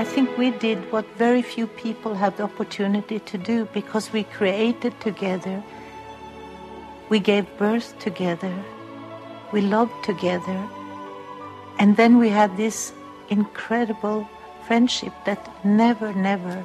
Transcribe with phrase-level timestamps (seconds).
[0.00, 4.24] I think we did what very few people have the opportunity to do because we
[4.24, 5.62] created together.
[7.10, 8.54] We gave birth together.
[9.52, 10.58] We loved together.
[11.78, 12.94] And then we had this
[13.28, 14.26] incredible
[14.66, 16.64] friendship that never, never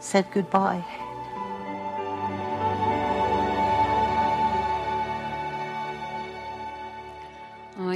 [0.00, 0.84] said goodbye.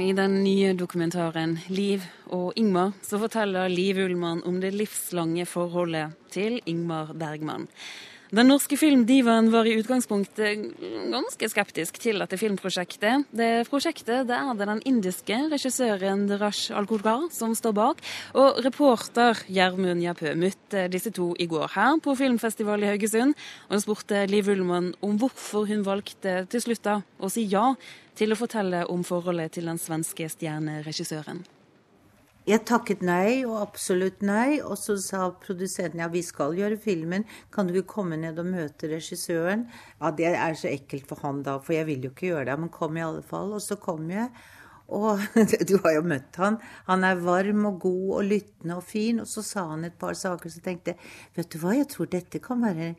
[0.07, 6.13] I den nye dokumentaren 'Liv og Ingmar' så forteller Liv Ullmann om det livslange forholdet
[6.31, 7.67] til Ingmar Bergman.
[8.27, 10.65] Den norske filmdivaen var i utgangspunktet
[11.13, 13.23] ganske skeptisk til dette filmprosjektet.
[13.31, 18.03] Det prosjektet det er det den indiske regissøren Rash Alkodgar som står bak.
[18.35, 23.37] Og reporter Gjermund Jappø møtte disse to i går her på filmfestival i Haugesund.
[23.69, 27.69] Og hun spurte Liv Ullmann om hvorfor hun valgte til slutt å si ja
[28.17, 31.45] til å fortelle om forholdet til den svenske stjerneregissøren.
[32.47, 37.25] Jeg takket nei og absolutt nei, og så sa produsenten ja, vi skal gjøre filmen,
[37.51, 39.65] kan du ikke komme ned og møte regissøren?
[39.99, 42.55] Ja, det er så ekkelt for han da, for jeg vil jo ikke gjøre det,
[42.61, 43.51] men kom i alle fall.
[43.57, 44.29] Og så kom jeg.
[44.87, 45.19] Og
[45.69, 46.61] du har jo møtt han.
[46.87, 49.19] Han er varm og god og lyttende og fin.
[49.19, 51.01] Og så sa han et par saker, så tenkte jeg
[51.35, 52.93] vet du hva, jeg tror dette kan være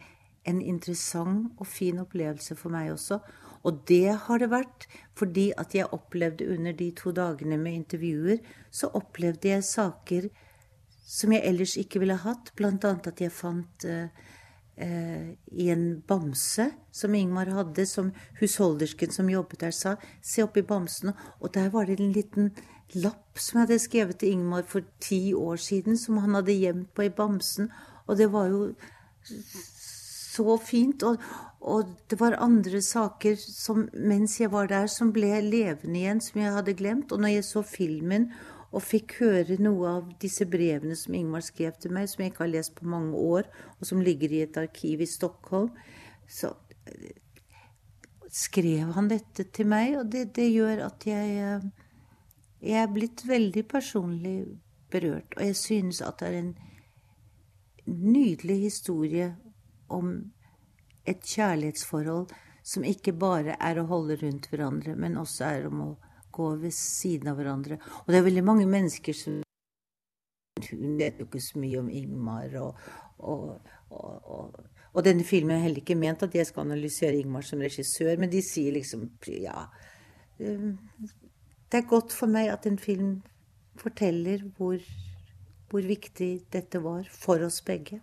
[0.48, 3.22] en interessant og fin opplevelse for meg også.
[3.66, 4.86] Og det har det vært
[5.18, 8.38] fordi at jeg opplevde under de to dagene med intervjuer,
[8.70, 10.28] så opplevde jeg saker
[11.08, 12.52] som jeg ellers ikke ville hatt.
[12.58, 14.10] Blant annet at jeg fant uh,
[14.78, 19.96] uh, i en bamse som Ingmar hadde, som husholdersken som jobbet der, sa.
[20.22, 21.14] Se oppi bamsen.
[21.40, 22.52] Og der var det en liten
[22.96, 26.92] lapp som jeg hadde skrevet til Ingmar for ti år siden, som han hadde gjemt
[26.94, 27.72] på i bamsen.
[28.06, 28.62] Og det var jo
[30.38, 31.04] så fint.
[31.06, 31.22] Og,
[31.60, 36.40] og, det var andre saker som, mens jeg var der, som ble levende igjen, som
[36.42, 37.12] jeg hadde glemt.
[37.12, 38.30] Og når jeg så filmen
[38.68, 42.44] og fikk høre noe av disse brevene som Ingmar skrev til meg, som jeg ikke
[42.44, 45.70] har lest på mange år, og som ligger i et arkiv i Stockholm,
[46.28, 46.52] så
[46.84, 47.16] eh,
[48.28, 51.68] skrev han dette til meg, og det, det gjør at jeg, eh,
[52.60, 54.36] jeg er blitt veldig personlig
[54.92, 55.32] berørt.
[55.38, 56.54] Og jeg synes at det er en
[57.88, 59.30] nydelig historie
[59.88, 60.32] om
[61.10, 62.32] et kjærlighetsforhold
[62.68, 65.90] som ikke bare er å holde rundt hverandre, men også er om å
[66.34, 67.78] gå ved siden av hverandre.
[68.04, 69.44] Og det er veldig mange mennesker som
[70.58, 72.80] Hun vet jo ikke så mye om Ingmar, og,
[73.22, 74.56] og, og,
[74.90, 78.32] og denne filmen er heller ikke ment at jeg skal analysere Ingmar som regissør, men
[78.32, 79.68] de sier liksom Ja.
[80.38, 83.22] Det er godt for meg at en film
[83.78, 84.82] forteller hvor,
[85.70, 88.00] hvor viktig dette var for oss begge.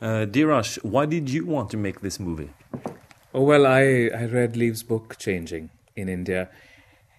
[0.00, 2.50] Uh, Dirash, why did you want to make this movie?
[3.34, 6.50] Oh, well, I, I read Leave's book, Changing, in India,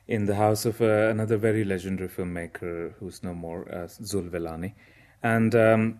[0.07, 4.73] in the house of uh, another very legendary filmmaker who's no more, uh, Zul Velani.
[5.21, 5.99] And um,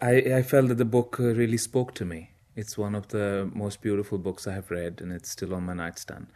[0.00, 2.30] I, I felt that the book uh, really spoke to me.
[2.56, 5.74] It's one of the most beautiful books I have read, and it's still on my
[5.74, 6.28] nightstand.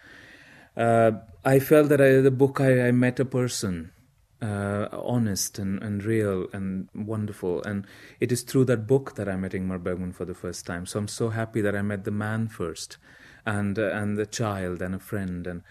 [0.76, 1.12] Uh,
[1.46, 3.92] I felt that I, the book I, I met a person
[4.42, 7.62] uh, honest and, and real and wonderful.
[7.62, 7.86] And
[8.20, 10.86] it is through that book that I met Ingmar Bergman for the first time.
[10.86, 12.98] So I'm so happy that I met the man first,
[13.44, 15.46] and uh, and the child and a friend.
[15.46, 15.62] And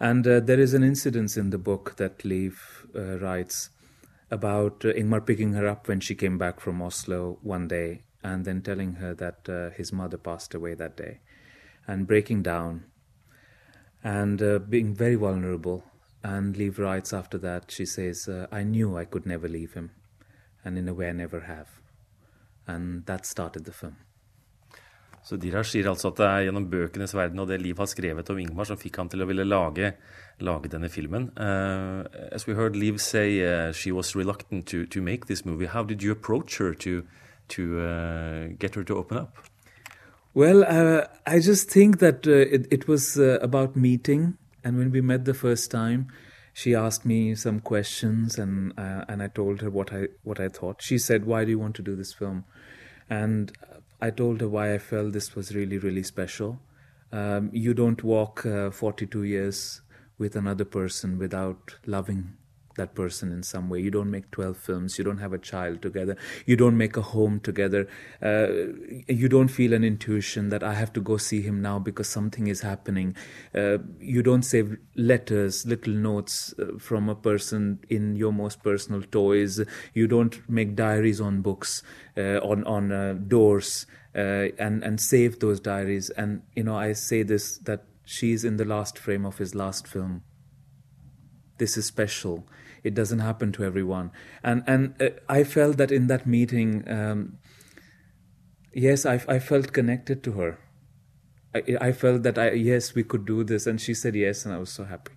[0.00, 3.70] and uh, there is an incident in the book that Leif uh, writes
[4.30, 8.44] about uh, Ingmar picking her up when she came back from Oslo one day, and
[8.44, 11.20] then telling her that uh, his mother passed away that day,
[11.86, 12.84] and breaking down,
[14.02, 15.84] and being very vulnerable
[16.24, 19.90] and Liv writes after that, she says, uh, I knew I could never leave him,
[20.64, 21.68] and in a way I never have.
[22.66, 23.96] And that started the film.
[25.24, 28.28] Så Dirash sier altså at det er gjennom bøkenes verden og det Liv har skrevet
[28.30, 29.94] om Ingmar, som fikk han til å ville lage,
[30.40, 31.30] lage denne filmen.
[31.36, 35.66] Uh, as we heard Liv say, uh, she was reluctant to, to make this movie.
[35.66, 37.06] How did you approach her to,
[37.48, 39.38] to uh, get her to open up?
[40.34, 44.90] Well, uh, I just think that uh, it, it, was uh, about meeting and when
[44.90, 46.08] we met the first time,
[46.52, 50.48] she asked me some questions, and uh, and I told her what I what I
[50.48, 50.82] thought.
[50.82, 52.44] She said, "Why do you want to do this film?"
[53.10, 53.52] And
[54.00, 56.60] I told her why I felt this was really really special.
[57.12, 59.82] Um, you don't walk uh, 42 years
[60.18, 62.36] with another person without loving
[62.76, 63.80] that person in some way.
[63.80, 64.98] You don't make 12 films.
[64.98, 66.16] You don't have a child together.
[66.46, 67.88] You don't make a home together.
[68.22, 68.48] Uh,
[69.08, 72.46] you don't feel an intuition that I have to go see him now because something
[72.46, 73.16] is happening.
[73.54, 79.02] Uh, you don't save letters, little notes uh, from a person in your most personal
[79.02, 79.60] toys.
[79.92, 81.82] You don't make diaries on books,
[82.16, 86.10] uh, on, on uh, doors, uh, and, and save those diaries.
[86.10, 89.86] And, you know, I say this that she's in the last frame of his last
[89.86, 90.22] film.
[91.58, 92.44] This is special
[92.84, 94.10] It doesn't happen to everyone.
[94.42, 97.38] And and uh, I felt that in that meeting, um,
[98.74, 100.58] yes, I, I felt connected to her.
[101.54, 104.54] I, I felt that I, yes, we could do this, and she said yes, and
[104.54, 105.16] I was so happy.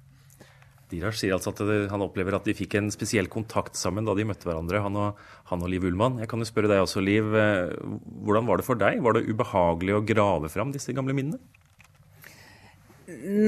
[0.87, 4.23] Diraj sier altså at han opplever at de fikk en spesiell kontakt sammen da de
[4.23, 5.17] møtte hverandre, han og,
[5.49, 6.21] han og Liv Ullmann.
[6.23, 7.35] Jeg kan jo spørre deg også, Liv.
[7.35, 7.75] Eh,
[8.23, 9.01] hvordan var det for deg?
[9.03, 11.41] Var det ubehagelig å grave fram disse gamle minnene?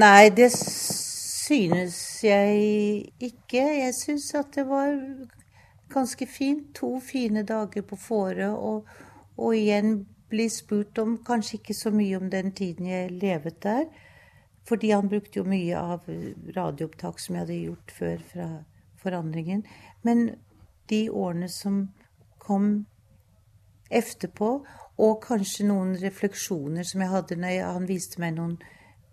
[0.04, 3.62] Nei, det synes jeg ikke.
[3.62, 4.96] Jeg syns at det var
[5.94, 6.74] ganske fint.
[6.76, 8.88] To fine dager på Fårö, og,
[9.38, 13.86] og igjen bli spurt om kanskje ikke så mye om den tiden jeg levet der.
[14.68, 16.06] Fordi han brukte jo mye av
[16.56, 18.50] radioopptak som jeg hadde gjort før fra
[19.02, 19.64] forandringen.
[20.04, 20.30] Men
[20.90, 21.88] de årene som
[22.38, 22.86] kom
[23.90, 24.50] etterpå,
[25.00, 28.58] og kanskje noen refleksjoner som jeg hadde når han viste meg noen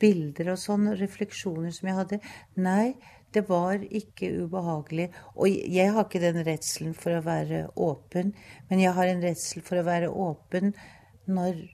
[0.03, 2.19] bilder og sånn, refleksjoner som jeg hadde
[2.61, 2.97] Nei,
[3.35, 5.11] det var ikke ubehagelig.
[5.37, 8.33] Og jeg har ikke den redselen for å være åpen,
[8.71, 10.73] men jeg har en redsel for å være åpen
[11.27, 11.65] når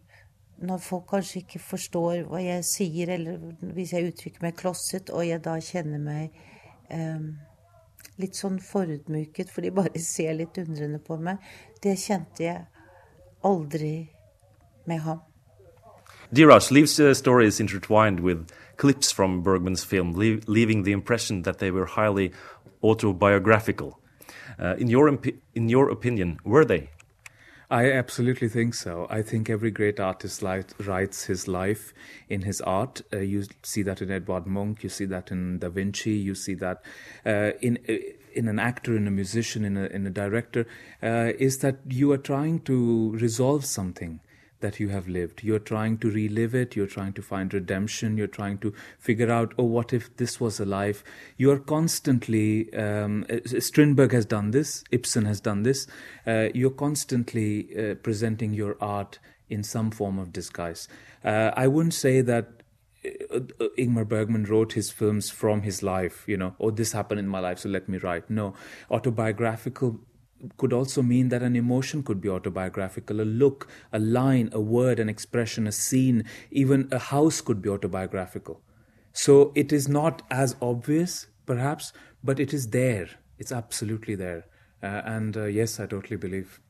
[0.62, 3.40] når folk kanskje ikke forstår hva jeg sier, eller
[3.74, 6.36] hvis jeg uttrykker meg klosset, og jeg da kjenner meg
[6.92, 7.24] eh,
[8.22, 11.42] litt sånn forutmyket, for de bare ser litt undrende på meg,
[11.82, 12.62] det kjente jeg
[13.42, 13.96] aldri
[14.86, 15.31] med ham.
[16.34, 18.48] Diraj leaves uh, stories intertwined with
[18.78, 22.32] clips from Bergman's film, leaving the impression that they were highly
[22.82, 24.00] autobiographical.
[24.58, 25.08] Uh, in, your
[25.54, 26.88] in your opinion, were they?
[27.70, 29.06] I absolutely think so.
[29.10, 31.92] I think every great artist writes his life
[32.28, 33.02] in his art.
[33.12, 36.54] Uh, you see that in Edvard Munch, you see that in Da Vinci, you see
[36.54, 36.82] that
[37.26, 37.94] uh, in uh,
[38.34, 40.66] in an actor, in a musician, in a in a director.
[41.02, 44.20] Uh, is that you are trying to resolve something
[44.62, 45.44] that you have lived.
[45.44, 46.74] You're trying to relive it.
[46.74, 48.16] You're trying to find redemption.
[48.16, 51.04] You're trying to figure out, oh, what if this was a life?
[51.36, 55.86] You are constantly, um, uh, Strindberg has done this, Ibsen has done this.
[56.26, 59.18] Uh, you're constantly uh, presenting your art
[59.50, 60.88] in some form of disguise.
[61.24, 62.62] Uh, I wouldn't say that
[63.04, 67.20] uh, uh, Ingmar Bergman wrote his films from his life, you know, oh, this happened
[67.20, 68.30] in my life, so let me write.
[68.30, 68.54] No,
[68.90, 70.00] autobiographical
[70.56, 73.20] could also mean that an emotion could be autobiographical.
[73.20, 77.68] A look, a line, a word, an expression, a scene, even a house could be
[77.68, 78.60] autobiographical.
[79.12, 81.92] So it is not as obvious, perhaps,
[82.24, 83.08] but it is there.
[83.38, 84.44] It's absolutely there.
[84.82, 86.60] Uh, and uh, yes, I totally believe.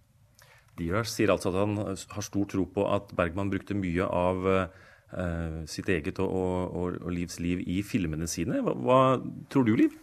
[0.79, 5.65] Diraj sier altså at han har stor tro på at Bergman brukte mye av uh,
[5.69, 8.63] sitt eget og, og, og, Livs liv i filmene sine.
[8.65, 9.01] Hva, hva
[9.53, 9.97] tror du, Liv?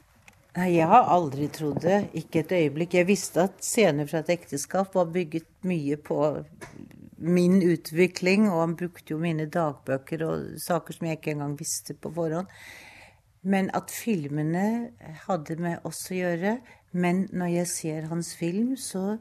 [0.57, 1.99] Nei, jeg har aldri trodd det.
[2.17, 2.95] Ikke et øyeblikk.
[2.97, 6.17] Jeg visste at scener fra et ekteskap var bygget mye på
[7.19, 11.93] min utvikling, og han brukte jo mine dagbøker og saker som jeg ikke engang visste
[11.93, 12.49] på forhånd.
[13.45, 14.89] Men at filmene
[15.27, 16.57] hadde med oss å gjøre.
[16.91, 19.19] Men når jeg ser hans film, så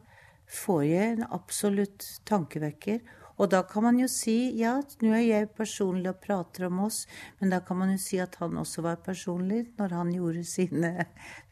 [0.49, 3.03] får jeg en absolutt tankevekker.
[3.39, 7.05] Og da kan man jo si ja, nå er jeg personlig og prater om oss,
[7.41, 10.93] men da kan man jo si at han også var personlig når han gjorde sine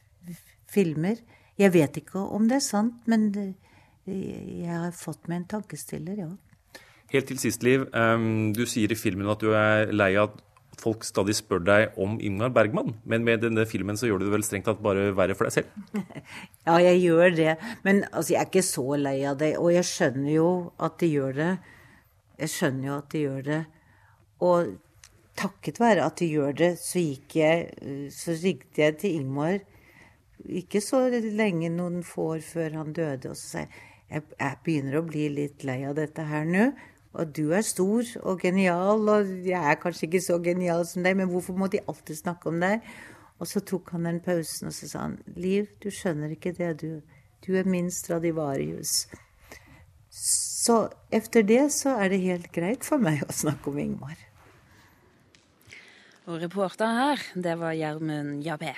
[0.74, 1.22] filmer.
[1.56, 3.30] Jeg vet ikke om det er sant, men
[4.06, 6.32] jeg har fått meg en tankestiller, ja.
[7.12, 7.86] Helt til sist, Liv.
[8.54, 12.18] Du sier i filmen at du er lei av at folk stadig spør deg om
[12.20, 12.94] Ingmar Bergman.
[13.08, 15.54] Men med denne filmen så gjør du det vel strengt tatt bare verre for deg
[15.56, 16.02] selv?
[16.68, 17.54] ja, jeg gjør det.
[17.86, 19.54] Men altså, jeg er ikke så lei av det.
[19.56, 20.50] Og jeg skjønner jo
[20.82, 21.50] at de gjør det.
[22.38, 23.62] Jeg skjønner jo at de gjør det.
[24.45, 24.75] Og
[25.37, 29.59] takket være at de gjør det, så gikk jeg Så ringte jeg til Ingmar
[30.47, 33.71] ikke så lenge, noen få år før han døde, og så sa jeg
[34.11, 36.69] jeg, jeg begynner å bli litt lei av dette her nå.
[37.16, 41.16] Og du er stor og genial, og jeg er kanskje ikke så genial som deg,
[41.19, 42.85] men hvorfor må de alltid snakke om deg?
[43.40, 46.75] Og så tok han den pausen, og så sa han, Liv, du skjønner ikke det,
[46.85, 47.00] du.
[47.45, 49.07] Du er min Stradivarius.
[50.66, 54.18] Så etter det så er det helt greit for meg å snakke om Ingmar.
[56.26, 58.73] Og reporter her, det var Gjermund Jabé.